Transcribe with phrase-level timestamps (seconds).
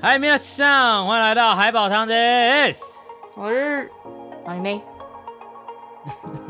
[0.00, 3.00] 嗨，皆さん，欢迎来到海宝汤的 S，
[3.34, 3.90] 我是
[4.46, 4.80] 马妹。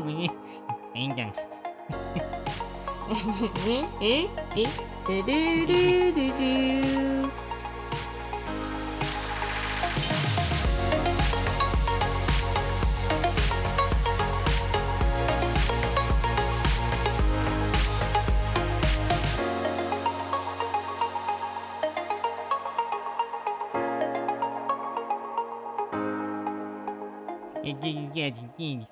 [0.05, 0.29] 你
[0.93, 1.31] 你讲。
[3.09, 4.67] 嗯嗯嗯，
[5.03, 5.31] 嘟嘟
[5.65, 5.73] 嘟
[6.13, 7.29] 嘟嘟。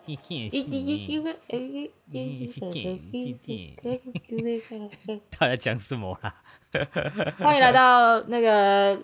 [5.29, 6.33] 他在讲什么啊？
[7.39, 8.97] 欢迎来到那个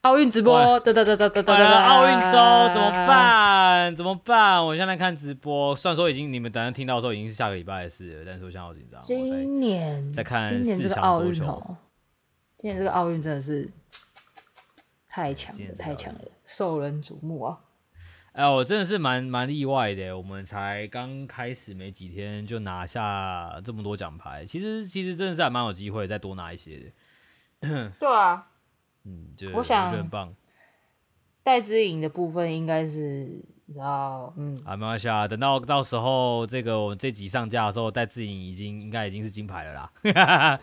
[0.00, 1.84] 奥运直播，哒哒哒哒哒哒！
[1.84, 2.38] 奥运周
[2.72, 3.94] 怎么办？
[3.94, 4.64] 怎么办？
[4.64, 8.98] 我现在看直播，虽然说已经你们等下听到的时候已经是下个礼拜的事了，但是我现在好紧张。
[9.02, 11.76] 今年在看今年这个奥运哦，
[12.56, 13.70] 今年这个奥运真的是
[15.06, 17.60] 太强了，太强了，受人瞩目啊！
[18.32, 27.92] 哎，我真的是蛮蛮意外的，我们才刚开始没几天就拿下这么多奖牌，其实其实真的是还蛮有机会再多拿一些的。
[28.00, 28.48] 对啊，
[29.04, 30.32] 嗯，就我想我觉得很棒。
[31.42, 40.60] 戴之颖的部分应该是你知道，嗯，啊，没关系啊，等到到时候这个我们这集上架的时候，戴志颖已经应该已经是金牌了啦，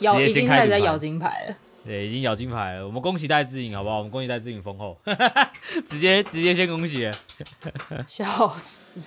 [0.00, 1.56] 咬 已经开始在咬金牌了。
[1.82, 2.86] 对，已经咬金牌了。
[2.86, 3.98] 我们恭喜戴志颖，好不好？
[3.98, 4.98] 我们恭喜戴志颖封后，
[5.88, 7.10] 直接直接先恭喜。
[8.06, 9.00] 笑死！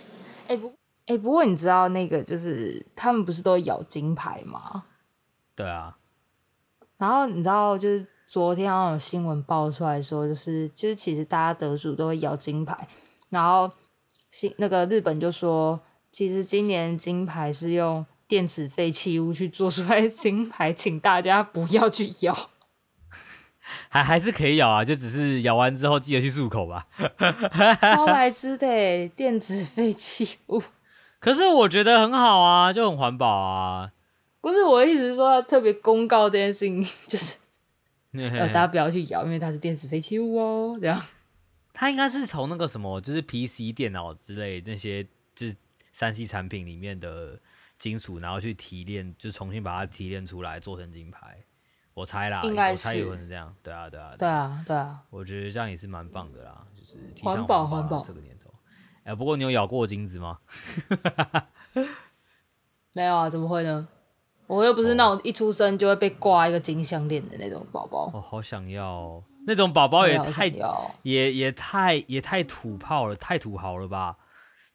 [0.47, 4.85] 哎、欸、不，哎、欸、不过你知道那个就是他们不是都咬金牌吗？
[5.55, 5.95] 对啊。
[6.97, 12.87] 然后你知道就是昨天好像有新闻爆出来说，就是就是其实大家得主都会咬金牌，
[13.33, 13.71] 然后
[14.31, 15.81] 新那个日本就说，
[16.11, 22.51] 其实今年金牌是用电子废弃物去做出来的金牌， 请大家不要去咬。
[23.89, 26.85] 还还是可以咬啊，就只是咬完之后记得去漱口吧。
[27.81, 30.61] 超 白痴的电子废弃物，
[31.19, 33.91] 可是我觉得很好啊，就很环保啊。
[34.41, 37.35] 不是我的意思是说，他特别公告这件事情，就是
[38.13, 40.77] 呃大家不要去咬，因为它是电子废弃物哦。
[40.79, 41.01] 这样，
[41.73, 45.03] 它应该是从那个什么，就是 PC 电脑之类那些，
[45.35, 45.55] 就是
[45.91, 47.39] 三 C 产品里面的
[47.79, 51.43] 金属，然后去提炼，就重新把它提炼出来，做成金牌。
[51.95, 58.51] 我猜啦，应该是，我猜有可能这样，对啊，对啊，对啊，对啊，我觉得这样也是蛮棒的啦，就是环保，环保这个年头。
[59.03, 60.39] 哎、欸，不过你有咬过金子吗？
[62.95, 63.87] 没有啊，怎么会呢？
[64.47, 68.11] 我又不是那种一出生就会被挂一个金项链的那种宝宝。
[68.13, 70.91] 哦，好想要，那种宝宝也太要。
[71.03, 74.17] 也也太也太土炮了，太土豪了吧？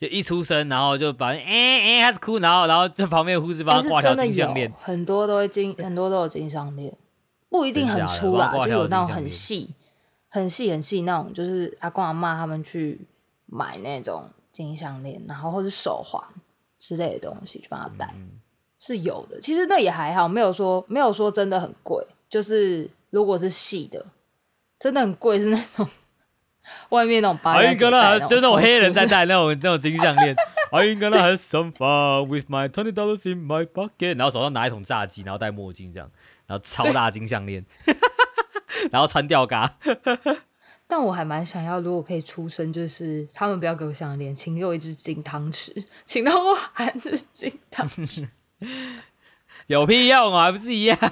[0.00, 6.96] 就一出生，然后就把哎哎开始哭，然后然后就旁边的护士帮他挂条金项链，很多都会金，很多都有金项链。
[7.50, 9.74] 不一定很粗啦，就有那种很细、
[10.28, 13.00] 很细、很细那种，就是阿公阿妈他们去
[13.46, 16.22] 买那种金项链，然后或是手环
[16.78, 18.38] 之类的东西去帮他戴，嗯、
[18.78, 19.40] 是有的。
[19.40, 22.06] 其实那也还好，没有说没有说真的很贵。
[22.28, 24.04] 就是如果是细的，
[24.78, 25.88] 真的很贵，是那种
[26.90, 30.36] 外面那种八加九代那，就是那种黑人在戴 那种那种金项链。
[30.70, 36.10] I'm gonna have some fun with my twenty dollars in my pocket，然后手上拿一桶炸鸡，然后戴墨镜这样。
[36.46, 37.64] 然后超大金项链，
[38.92, 39.78] 然后穿吊嘎。
[40.86, 48.28] 但我还蛮想要，如果可以出生，就是他们不要给我项链，请给我一只金汤匙，请让我含着金汤匙。
[49.66, 50.96] 有屁用啊，还不是一样？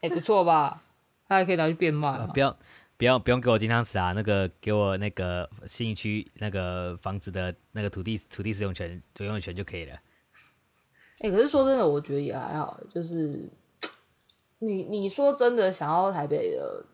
[0.00, 0.82] 哎、欸，不错吧？
[1.28, 2.28] 他还可以拿去变卖、啊。
[2.32, 2.56] 不要，
[2.96, 4.12] 不要，不用给我金汤匙啊！
[4.12, 9.94] 那个给我那个信义区那个房子的那个土地土地使用权、使用权就可以了。
[11.18, 13.48] 哎、欸，可是说真的，我觉得也还好，就是。
[14.58, 16.86] 你你说真的想要台北的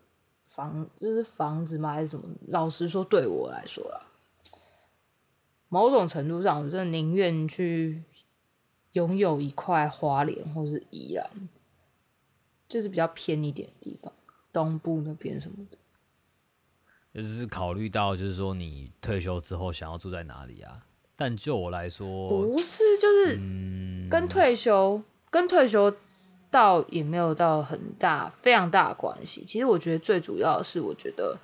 [0.49, 1.93] 房，就是房子吗？
[1.93, 2.25] 还是什么？
[2.49, 4.01] 老实说，对我来说啦，
[5.69, 8.03] 某种程度上，我真的宁愿去
[8.93, 11.49] 拥有一块花莲或是宜兰，
[12.69, 14.13] 就是比较偏一点的地方，
[14.53, 15.79] 东部那边什么的。
[17.15, 20.87] 就是考虑到，就是说你退休之后想要住在哪里啊？
[21.17, 23.37] 但就我来说，不是，就是
[24.11, 25.95] 跟退休、嗯、跟退休。
[26.53, 29.43] 倒也没有到很大、非常大的关系。
[29.43, 31.39] 其实我觉得最主要的是，我觉得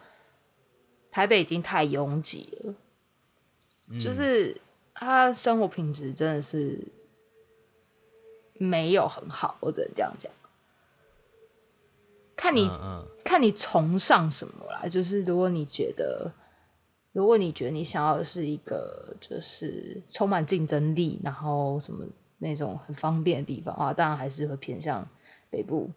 [1.11, 2.75] 台北已经太拥挤了，
[3.89, 4.55] 嗯、就是
[4.93, 6.79] 他生活品质真的是
[8.59, 9.57] 没有很好。
[9.61, 10.31] 我只能这样讲。
[12.37, 16.31] 看你、嗯嗯、看你崇尚什么啦，就是如果你觉得，
[17.13, 22.05] 如果你觉得你想要的是一个就是充满竞争力，然后什么。
[22.41, 25.05] 那种很方便的地方啊，当然还是会偏向
[25.51, 25.91] 北部。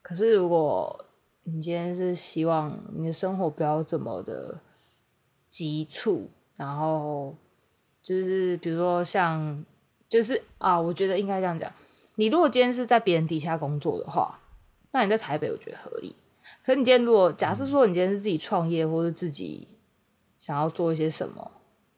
[0.00, 1.04] 可是如果
[1.42, 4.60] 你今天是希望你的生活不要这么的
[5.50, 7.34] 急促，然后
[8.00, 9.64] 就是比如说像，
[10.08, 11.72] 就是啊，我觉得应该这样讲，
[12.16, 14.40] 你如果今天是在别人底下工作的话，
[14.92, 16.14] 那你在台北我觉得合理。
[16.64, 19.68] 可是你今天如果假设说你今天是自己创业，或者自己
[20.38, 21.52] 想要做一些什么，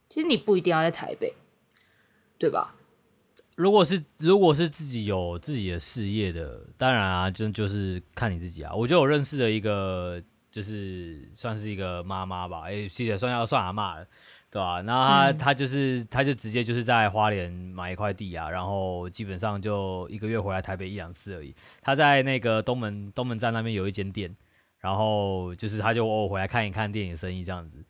[0.08, 1.34] 其实你不一定要在台北，
[2.38, 2.74] 对吧？
[3.54, 8.72] 如果是如果是自己有自己的事业的，当然啊，就就是看你自己啊。
[8.72, 14.06] 我就有认识的一个，就是算是一个妈妈吧，哎，其实也算要算阿嬷了，
[14.50, 14.80] 对吧？
[14.82, 21.54] 然后她她就是他就直接就是在花莲买一块地啊，然后基本上就一个月回来台北一两次而已。
[21.82, 24.34] 他在那个东门东门站那边有一间店，
[24.78, 27.84] 然后就是他就偶尔回来看一看电影生意这样子。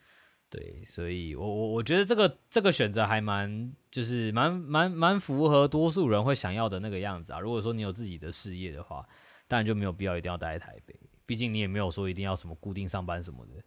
[0.50, 7.38] 对，所以我我我觉得这个这个选择还蛮就是蛮蛮蛮符合多数人会想要的那个样子啊。
[7.38, 9.06] 如果说你有自己的事业的话，
[9.46, 13.62] 当然就没有必要一定要待在台北，毕竟你也没有说一定要什么固定上班什么的。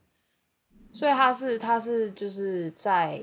[0.91, 3.21] 所以他是他是就是在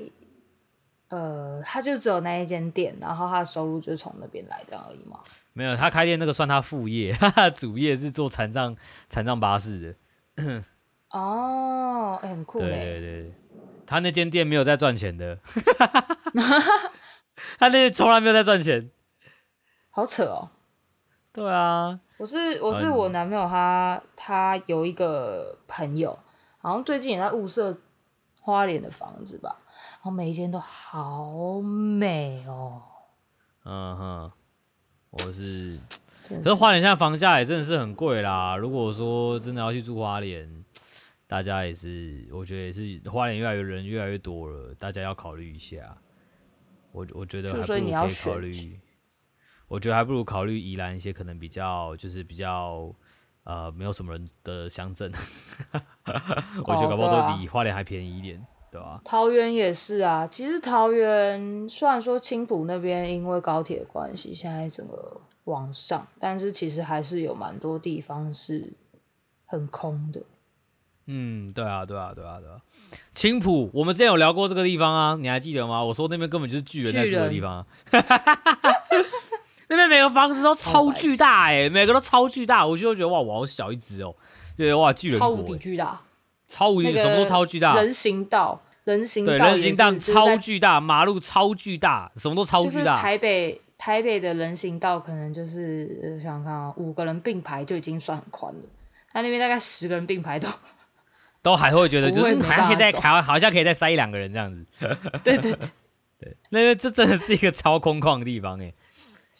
[1.09, 5.19] 呃，他就只有那一间店，然后他的收入就是从那边来这样而已吗？
[5.53, 8.75] 没有，他开店那个算他副业，哈哈，主业是做残障
[9.09, 9.95] 残障巴士
[10.37, 10.43] 的。
[11.11, 12.59] 哦，欸、很酷。
[12.59, 13.33] 对对对。
[13.87, 15.39] 他那间店没有在赚钱的，
[17.57, 18.91] 他那从来没有在赚钱，
[19.89, 20.51] 好扯哦。
[21.33, 26.17] 对啊，我是我是我男朋友他，他他有一个朋友，
[26.59, 27.75] 好像最近也在物色
[28.39, 29.57] 花莲的房子吧，
[29.93, 32.81] 然后每一间都好美哦。
[33.65, 34.31] 嗯哼，
[35.09, 35.77] 我是，
[36.23, 38.55] 是可是花莲现在房价也真的是很贵啦。
[38.55, 40.63] 如果说真的要去住花莲。
[41.29, 45.95] 大家也是，我觉得也是，花莲越来越人越来越多了，大家要考虑一下。
[46.91, 48.79] 我我觉得还不如考虑，
[49.67, 52.91] 我觉得还不如考虑宜兰一些可能比较就是比较
[53.43, 55.11] 呃没有什么人的乡镇，
[56.65, 58.99] 我觉得搞不好都比花莲还便宜一点，对啊。
[59.03, 68.73] 桃园也是啊，其实桃园虽然说青浦那边因为高铁关系现在整个往上，但是其实还是有蛮多地方是
[69.45, 70.21] 很空的。
[71.11, 72.61] 嗯，对啊，对啊，对啊，对啊。
[73.13, 75.83] 青浦，我们之前有聊过这个地方啊，你还记得吗？
[75.83, 77.65] 我说那边根本就是巨人在住的地方，
[79.69, 84.13] 那边每个房子都超巨大哎、欸，每个都超巨大，我就觉得哇，我好小一只哦，
[84.57, 86.01] 对哇，巨人超无敌巨大，
[86.47, 92.95] 超无敌，什么都超巨大，人行道，人行道，对，人行道超巨大，马路超巨大，什么都超巨大。
[92.95, 98.61] 台北台北的人行道可能就是想想看啊，五个人并排就已经算很宽了，
[99.11, 100.47] 他那边大概十个人并排都。
[101.41, 104.65] 都还会觉得，就是好像可以再好，好像可以再塞一两个人这样子。
[105.23, 105.69] 对对对
[106.19, 108.73] 对，那个这真的是一个超空旷的地方哎，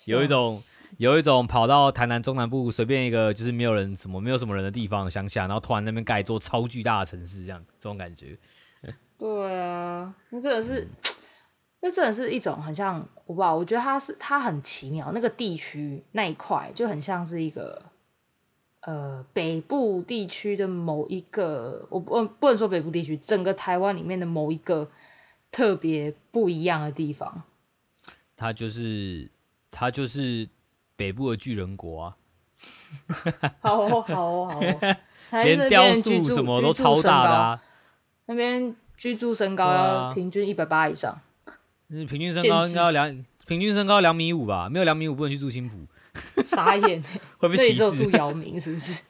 [0.07, 0.61] 有一种
[0.97, 8.37] 有一种跑到台南中南部随便一个就是没有人什么没有什么人的地方乡下，然后突然那边盖一座超巨大的城市这样，这种感觉。
[9.17, 10.87] 对啊，那真的是，
[11.81, 17.81] 那真的是一种很像我不知道，我觉得它是它很奇妙，那个地区那一块就很像是一个。
[18.83, 24.89] 呃，北部地区的某一个，我不不能说北部地区，整个台湾里面的某一个
[25.51, 27.43] 特别不一样的地方。
[28.37, 29.29] 它就是
[29.71, 30.49] 它就是
[30.95, 32.15] 北部的巨人国啊！
[33.61, 34.95] 好哦，好哦，好哦，
[35.43, 37.61] 连雕塑什么都超大的啊！
[38.25, 41.21] 那边居住身高要平均一百八以上。
[41.89, 44.67] 嗯，平均身高应该要两，平均身高两米五吧？
[44.69, 45.77] 没有两米五不能去住青浦。
[46.43, 47.01] 傻眼，
[47.37, 47.77] 会被歧视？
[47.77, 49.03] 这里只有住姚明是不是？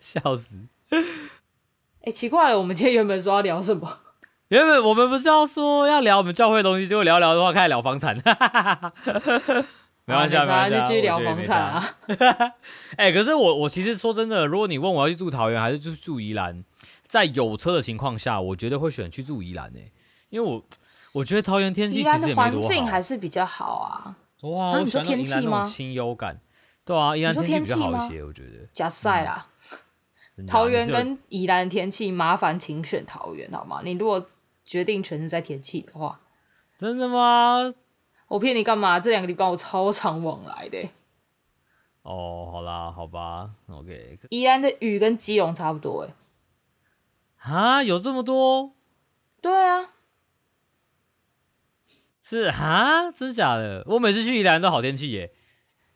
[0.00, 0.56] 笑死！
[0.90, 0.98] 哎、
[2.06, 4.00] 欸，奇怪了，我们今天原本说要聊什么？
[4.54, 8.14] 原本我们不是要说要聊我们教会的东西，结果聊聊的话开始聊房产。
[10.06, 11.84] 没关系，没关系，就继续聊房产啊。
[12.96, 16.62] 哎、欸，可是我我其实说真的，如果你问我要去住桃园还是住住宜兰，
[17.08, 19.90] 在有车的情况下，我绝对会选去住宜兰诶，
[20.30, 20.62] 因为我
[21.14, 24.14] 我觉得桃园天气其实也没多好，环境还是比较好啊。
[24.42, 25.64] 哇，啊、你说天气吗？
[25.64, 26.38] 清幽感，
[26.84, 28.68] 对啊，宜兰天气比较好一些，我觉得。
[28.72, 29.48] 假赛啦，
[30.36, 33.80] 嗯、桃园跟宜兰天气，麻烦请选桃园好吗？
[33.82, 34.24] 你如果
[34.64, 36.20] 决定全是在天气的话，
[36.78, 37.74] 真的吗？
[38.28, 38.98] 我骗你干嘛？
[38.98, 40.88] 这两个地方我超常往来的。
[42.02, 44.18] 哦，好啦，好吧，OK。
[44.30, 46.06] 宜兰的雨跟基隆差不多，
[47.38, 48.72] 哎，啊，有这么多？
[49.40, 49.90] 对啊。
[52.22, 53.84] 是啊，真的假的？
[53.86, 55.30] 我每次去宜兰都好天气耶。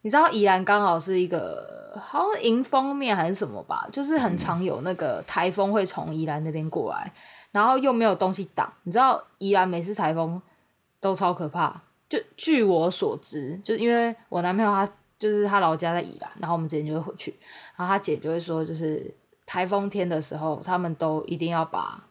[0.03, 7.13] 你知道宜兰刚好是一个好像迎风面还是什么吧，就是很常有那个台风会从宜兰那边过来，
[7.53, 8.73] 然后又没有东西挡。
[8.83, 10.41] 你知道宜兰每次台风
[11.01, 11.83] 都超可怕。
[12.09, 17.39] 就据我所知，就因为我男朋友他就是他老家在宜兰，然后我们之前就会回去，
[17.77, 19.15] 然后他姐就会说，就是
[19.45, 22.03] 台风天的时候，他们都一定要把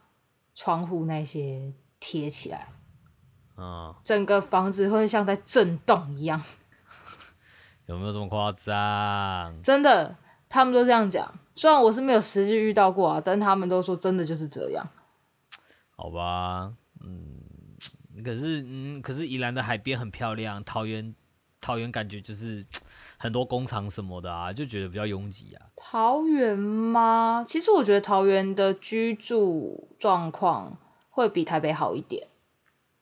[0.53, 2.67] 窗户那些贴起来，
[3.57, 6.39] 嗯，整个房子会像在震动一样。
[7.87, 9.59] 有没有这么夸张？
[9.63, 10.15] 真的，
[10.47, 11.33] 他们都这样讲。
[11.55, 14.87] 虽然我是没有实际遇到过啊，但他们都说真的就是这样。
[15.99, 17.41] 好吧，嗯，
[18.23, 21.15] 可是嗯，可是宜兰的海边很漂亮，桃园
[21.59, 22.63] 桃园感觉就是
[23.17, 25.65] 很多工厂什么的啊，就觉得比较拥挤啊。
[25.75, 27.43] 桃园吗？
[27.47, 30.77] 其实我觉得桃园的居住状况
[31.09, 32.27] 会比台北好一点。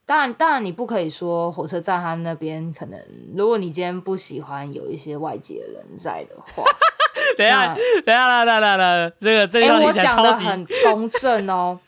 [0.06, 3.00] 当然，当然你不可以说火车站他那边可能，
[3.36, 6.64] 如果你今天不喜欢有一些外界的人在的话。
[7.38, 11.80] 等一下，等一下，等一下，等下，这个这个，哎，我讲的很公正哦，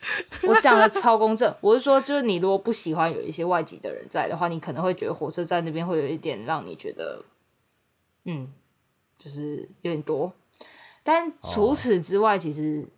[0.42, 1.54] 我讲的超公正。
[1.60, 7.22] 我是说，就是你如果不喜欢有一些外籍的人在的话，你可能会觉得火车站那边会有一点让你觉得，
[8.24, 8.50] 嗯，
[9.16, 10.32] 就是有点多。
[11.02, 12.90] 但除此之外，其实、哦、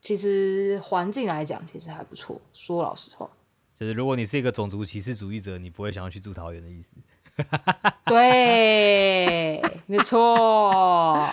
[0.00, 2.40] 其实环境来讲，其实还不错。
[2.52, 3.28] 说老实话，
[3.74, 6.92] 就是如果你是一个种族歧视主义者，你不会想要去住桃园的意思。
[8.06, 11.28] 对，没错。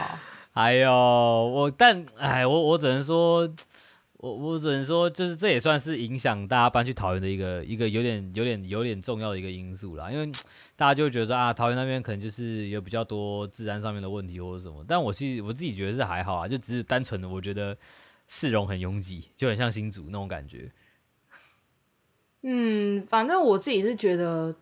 [0.53, 3.48] 哎呦我，但哎，我我只能说，
[4.17, 10.12] 我我只能说，就是这也算是影响大家搬去桃园的一个一个有点有点有点重要的一个因素啦。
[10.12, 10.25] 因为
[10.75, 14.84] 大家就会觉得说啊，桃园那边可能就是有比较多治安上面的问题或者什么。
[14.88, 17.77] 但我其实我自己觉得是还好啊，就只是单纯的我觉得
[18.27, 20.72] 市容很拥挤，就很像新竹那种感觉。
[22.41, 24.55] 嗯，反正我自己是觉得。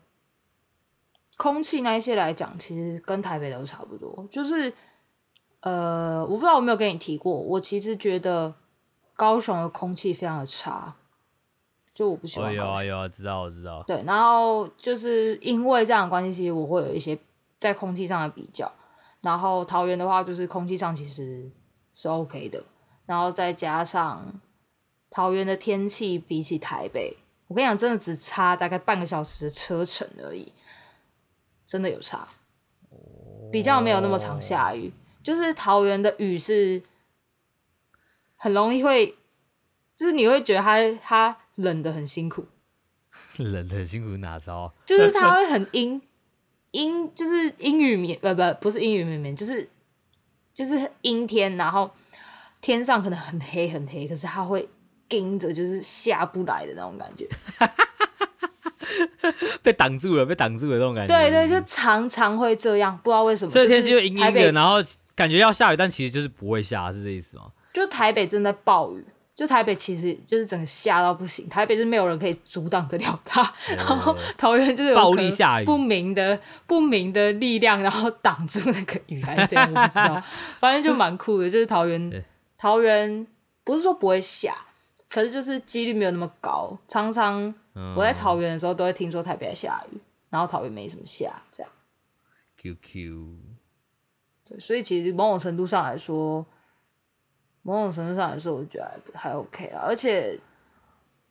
[1.40, 4.28] 空气那一些来讲，其实跟台北都差不多。
[4.30, 4.74] 就是，
[5.62, 8.54] 呃，我不知道我有没有跟你提过，我其实觉得
[9.16, 10.94] 高雄的空气非常的差，
[11.94, 12.54] 就我不喜欢。
[12.54, 13.82] 有啊有啊，知道我知道。
[13.88, 17.18] 对，然后就是因为这样的关系，其实我会有一些
[17.58, 18.70] 在空气上的比较。
[19.22, 21.50] 然后桃园的话，就是空气上其实
[21.94, 22.62] 是 OK 的，
[23.06, 24.42] 然后再加上
[25.10, 27.16] 桃园的天气比起台北，
[27.48, 30.52] 我跟你讲，真的只差大概半个小时的车程而已。
[31.70, 32.28] 真的有差，
[33.52, 34.92] 比较没有那么常下雨。
[35.22, 36.82] 就是桃园的雨是
[38.36, 39.16] 很容易会，
[39.96, 42.48] 就是你会觉得它它冷的很辛苦，
[43.38, 44.72] 冷的很辛苦哪招？
[44.84, 46.02] 就是它会很阴
[46.72, 49.70] 阴，就是阴雨绵，不不不是阴雨绵绵，就是
[50.52, 51.88] 就是阴天，然后
[52.62, 54.68] 天上可能很黑很黑，可是它会
[55.08, 57.30] 盯着，就是下不来的那种感觉。
[59.62, 61.14] 被挡住了，被挡住了这种感觉。
[61.14, 63.52] 对对，就常常会这样，不知道为什么。
[63.52, 64.76] 所以天气就阴阴的，然后
[65.16, 67.44] 感觉要下雨，但其实就是不会下，是这意思吗？
[67.74, 73.44] 就台北正在暴雨，就台北其实就是整个下到不行，台北就是没有人可以阻挡得了它。
[73.68, 80.22] 对然后桃园就是有暴力下雨，不明的不明的力量，然后挡住那个雨，还是这样，我不知道。
[80.58, 82.24] 反正就蛮酷的，就是桃园，
[82.58, 83.28] 桃园
[83.64, 84.56] 不是说不会下，
[85.10, 87.54] 可是就是几率没有那么高，常常。
[87.96, 89.98] 我在桃园的时候，都会听说台北在下雨，
[90.30, 91.72] 然后桃园没什么下，这样。
[92.58, 93.38] QQ。
[94.44, 96.46] 对，所以其实某种程度上来说，
[97.62, 99.80] 某种程度上来说，我觉得还还 OK 啦。
[99.82, 100.38] 而且，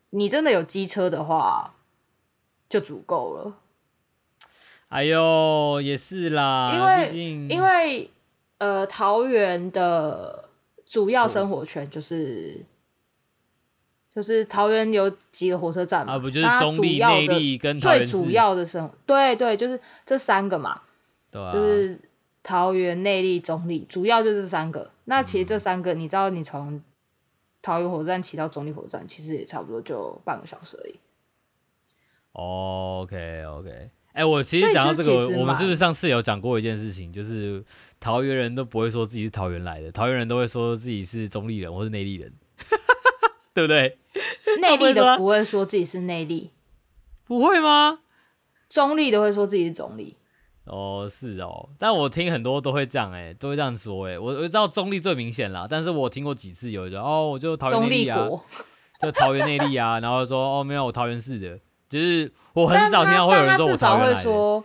[0.08, 1.74] 你真的有机车的话，
[2.66, 3.58] 就足够了。
[4.88, 8.10] 哎呦，也是啦，因为因为
[8.56, 10.48] 呃，桃园的
[10.86, 12.64] 主要生活圈就是。
[14.12, 16.14] 就是桃园有几个火车站嘛？
[16.14, 20.80] 啊，不就是中立、内力跟最主要的生活，对对，就是这三个嘛。
[21.30, 21.52] 对啊。
[21.52, 22.00] 就是
[22.42, 24.90] 桃园、内力、中立，主要就是这三个。
[25.04, 26.82] 那其实这三个，你知道，你从
[27.62, 30.98] 桃园火车站骑到中立火车站，其实也差不多就半个小时而已。
[32.32, 33.70] OK OK，
[34.12, 37.12] 哎、欸，我其实讲到这个，我们是不是上次有讲过一件事情？
[37.12, 37.62] 就是
[38.00, 42.32] 桃园人都不会说自己是桃园来的，桃园人都会说自己是中立人或是内地人。
[43.58, 43.98] 对不对？
[44.60, 46.52] 内力的不会说自己是内力，
[47.26, 47.98] 不会吗？
[48.68, 50.16] 中立的会说自己是中立。
[50.64, 58.44] 哦，是哦，但我听很多都会这样，哎，都会这样说，哎，我我知道中立最明显啦，但是我听过几次有人说，哦，我就桃园内坜啊，
[59.02, 64.64] 就桃园内力啊，然后说，哦，没有，我桃园市的，就是我很少听到会有人说我桃园来的。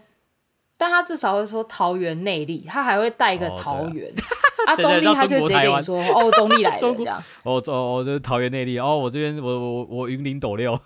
[0.78, 4.12] 但他至少会说桃园内力，他还会带一个桃园。
[4.68, 7.22] 啊，中立他就直接跟你说哦，中立来的 这样。
[7.44, 8.80] 哦哦哦，就是桃园内力。
[8.80, 10.80] 哦，我这边我我我云林斗六，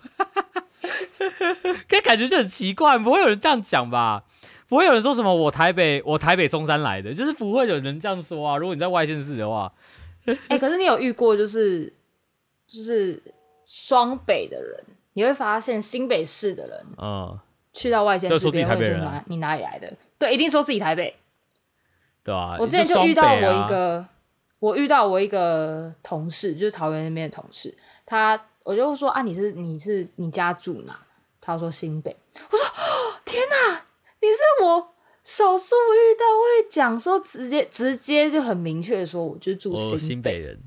[2.02, 4.24] 感觉就很奇怪，不会有人这样讲吧？
[4.68, 8.56] 不会有人说什么我台北我台北松山来的，就是不会有人这样说啊。
[8.56, 9.72] 如果你在外县市的话，
[10.26, 11.92] 哎、欸，可是你有遇过就是
[12.66, 13.22] 就是
[13.64, 17.38] 双北的人，你会发现新北市的人，嗯。
[17.78, 19.22] 去到外县市边会说哪？
[19.26, 19.92] 你哪里来的？
[20.18, 21.14] 对，一定说自己台北。
[22.24, 24.04] 对啊，我之前就遇到我一个，
[24.58, 30.98] 我遇到我一个同事，就是桃园那边的同事，他我就说啊，你是你是你家住哪？
[31.40, 32.14] 他说新北。
[32.50, 32.66] 我说
[33.24, 33.86] 天哪，
[34.20, 34.92] 你是我
[35.22, 40.60] 少数遇到会讲说直接直接就很明确的说，我就住新北，新北人。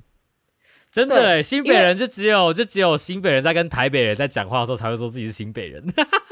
[0.91, 5.81] 真的，新北人就只有就只有新北人在跟台北人在讲话的时候才会说自己是新北人，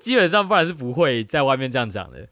[0.00, 2.28] 基本上不然是不会在外面这样讲的。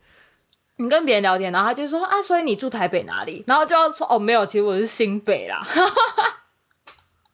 [0.79, 3.43] 你跟别人聊天，然后他就说啊，所以你住台北哪里？
[3.47, 5.61] 然后就要说哦，没有，其实我是新北啦。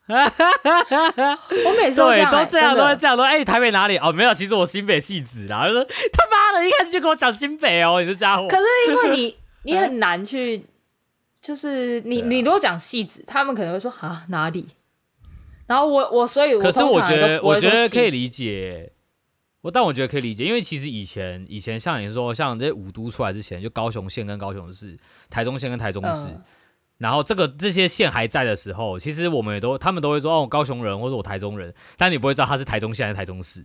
[1.65, 3.97] 我每次都这样、欸，都这样，都会这样，说哎、欸，台北哪里？
[3.99, 5.67] 哦，没有，其实我新北戏子啦。
[5.67, 8.47] 就说他妈的，一开始就跟我讲新北哦，你这家伙。
[8.47, 10.65] 可是因为你 你很难去，
[11.41, 14.69] 就是你、啊、你如果讲戏子，他们可能会说啊哪里？
[15.67, 18.93] 然后我我所以我，可是我觉得我觉得可以理解。
[19.63, 24.99] 我但我觉得可以理解，因为其实以前以前像你说，像这些五都出来之前，就高雄县跟高雄市、
[25.31, 26.43] 台中县跟台中市，嗯、
[26.99, 33.65] 然后这个这些县还在的时候，其实我们也都他们都会说哦，我高雄人或者我台中人，但你不会知道他是台中县还是台中市。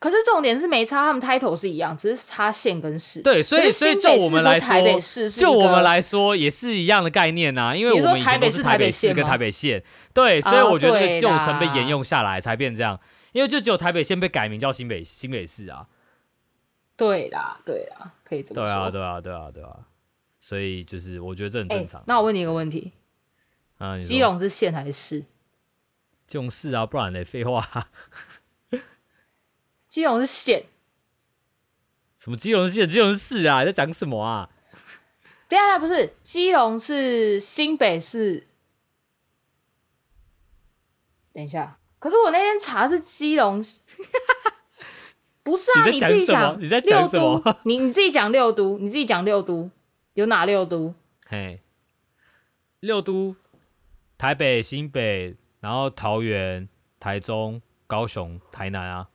[0.00, 3.22] 可是重点是没差，他们 title 是一样，只是差县跟市。
[3.22, 12.98] 对，所以所以就我们来说，就我们来说也是一样的概念呐、啊，因为我们以前都是台北市跟台北县，对，所以我觉得这个旧城被沿用下来才变这样。
[13.34, 15.88] 因为就只有台北县被改名叫新北新北市啊，
[16.96, 18.64] 对啦对啦，可以这么说。
[18.64, 19.88] 对啊对啊对啊对啊，
[20.38, 22.00] 所以就是我觉得这很正常。
[22.00, 22.92] 欸、那我问你一个问题，
[23.78, 25.24] 啊，基隆是县还是市？
[26.28, 27.90] 基隆市啊，不然嘞，废话。
[29.88, 30.66] 基隆是县。
[32.16, 32.88] 什么基隆县？
[32.88, 33.60] 基隆是市啊？
[33.62, 34.48] 你在讲什么啊？
[35.48, 38.46] 等下，不是基隆是新北市。
[41.32, 41.80] 等一下。
[42.04, 43.62] 可是我那天查是基隆，
[45.42, 45.86] 不是啊？
[45.86, 47.42] 你，你自己讲，你在讲什么？
[47.64, 49.70] 你你自己讲六都，你自己讲六都，
[50.12, 50.94] 有哪六都？
[51.26, 51.62] 嘿，
[52.80, 53.34] 六都，
[54.18, 56.68] 台北、新北，然后桃园、
[57.00, 59.08] 台中、高雄、台南啊。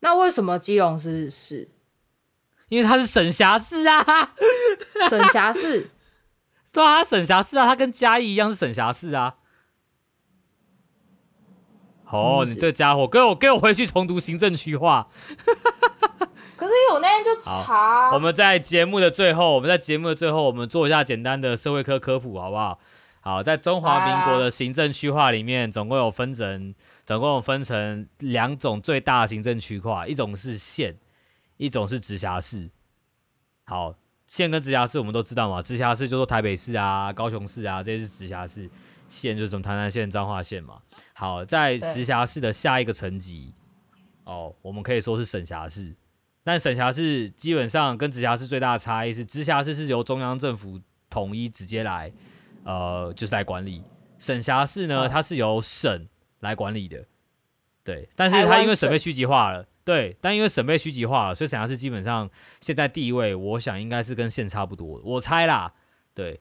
[0.00, 1.68] 那为什么基隆是市？
[2.70, 4.34] 因为它是省辖市啊，
[5.10, 5.90] 省辖市。
[6.72, 9.36] 对啊，它省辖市啊，它跟嘉义一样是省辖市啊。
[12.10, 15.08] 哦，你这家伙，给我给我回去重读行政区划。
[16.56, 18.10] 可是我那天就查。
[18.12, 22.78] 我们在节目的最后，我们在节目的最后，我们做一下简单的社会科科普，好不好？
[23.20, 30.96] 好，在中华民国的行政区划里面，总共有分成，总共有分成两种最大的行政区划，一种是县，
[31.58, 32.70] 一种是直辖市。
[33.66, 33.94] 好，
[34.26, 38.68] 县跟直辖市我们都知道嘛，直辖市就说台北市啊、高雄市啊，这些是直辖市。
[39.08, 40.80] 县就是从台南县、彰化县嘛。
[41.12, 43.52] 好，在直辖市的下一个层级，
[44.24, 45.94] 哦，我们可以说是省辖市。
[46.44, 52.10] 但省辖市基本上跟直辖市最大的差异是，直辖市是由中央政府统一直接来，
[52.64, 53.82] 呃，就是来管理。
[54.18, 56.08] 省辖市呢，哦、它是由省
[56.40, 57.04] 来管理的。
[57.84, 62.28] 对，但是它因为省被区级化了，对，但因为省被区级化了，所以省辖市基本上
[62.60, 65.72] 现在地位，我想应该是跟县差不多，我猜啦，
[66.14, 66.40] 对。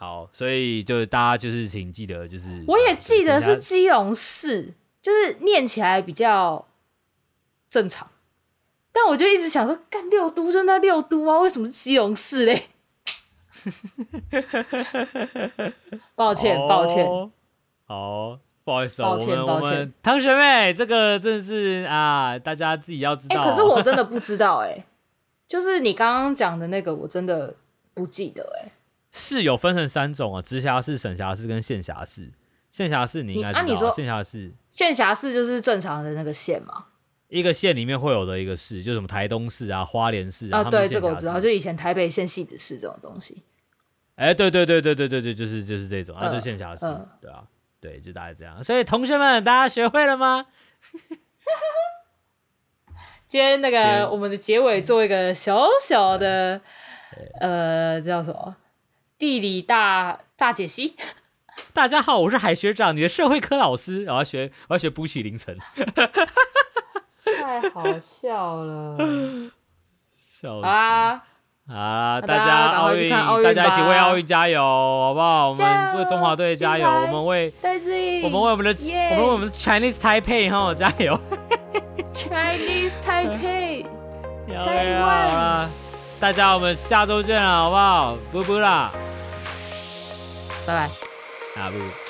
[0.00, 6.66] 好，所以就是大家就是请记得，就是我也记得是基隆市，就是念起来比较
[7.68, 8.08] 正常，
[8.92, 12.68] 但我就一直想说，干六都就那六都啊，为什么是基隆市嘞？
[16.16, 17.06] 抱歉，抱歉，
[17.84, 23.38] 好，不好意思啊，抱歉，抱歉，唐学妹，这个真的是啊，大家自己要知道。
[23.38, 24.86] 哎、欸，可是我 真的不知道、欸，哎，
[25.46, 27.54] 就是你刚刚讲的那个，我真的
[27.92, 28.72] 不记得、欸，哎。
[29.10, 32.30] 市有分成三种啊，直辖市、省辖市跟县辖市。
[32.70, 36.86] 县辖市你应该知道，啊、你说县辖市，县辖市就是正常的那个县嘛。
[37.28, 40.60] 一个县里面会有的一个市，就什么台东市啊、花莲市啊。
[40.60, 43.42] 啊，对，这个我知道，就以前台北县戏子市这种东西。
[44.14, 47.42] 哎、欸，对对对对对对对，就是就是这种，啊，就县辖市，呃、对啊，
[47.80, 48.62] 对，就大概这样。
[48.62, 50.46] 所以同学们，大家学会了吗？
[53.26, 56.60] 今天那个我们的结尾做一个小小的，
[57.40, 58.56] 呃，叫什么？
[59.20, 60.96] 地理大大解析，
[61.74, 65.58] 大家好，我是海学长，你的社会科老师，我要学我要学布奇凌晨，
[67.22, 68.96] 太好笑了，
[70.16, 71.22] 笑啊。
[71.68, 72.18] 啊！
[72.22, 75.50] 大家奥运，大家一起为奥运加油，好不好？
[75.50, 77.52] 我们为中华队加油，我们为
[78.24, 78.74] 我们为我们的
[79.10, 81.20] 我们为我们的 Chinese Taipei 哈加油，
[82.14, 83.84] Chinese Taipei，
[84.48, 85.68] 台湾，
[86.18, 88.16] 大家我们下周见了，好不好？
[88.32, 88.90] 不不啦。
[90.70, 90.88] 拜
[91.56, 92.09] 拜，啊不。